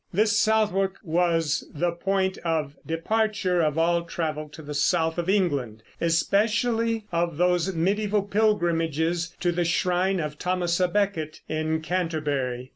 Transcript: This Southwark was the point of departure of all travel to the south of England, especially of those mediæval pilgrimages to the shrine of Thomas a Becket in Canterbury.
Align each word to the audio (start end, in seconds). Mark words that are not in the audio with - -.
This 0.11 0.35
Southwark 0.35 0.97
was 1.03 1.63
the 1.75 1.91
point 1.91 2.39
of 2.39 2.75
departure 2.87 3.61
of 3.61 3.77
all 3.77 4.01
travel 4.05 4.49
to 4.49 4.63
the 4.63 4.73
south 4.73 5.19
of 5.19 5.29
England, 5.29 5.83
especially 6.01 7.05
of 7.11 7.37
those 7.37 7.71
mediæval 7.75 8.31
pilgrimages 8.31 9.35
to 9.41 9.51
the 9.51 9.63
shrine 9.63 10.19
of 10.19 10.39
Thomas 10.39 10.79
a 10.79 10.87
Becket 10.87 11.41
in 11.47 11.81
Canterbury. 11.83 12.69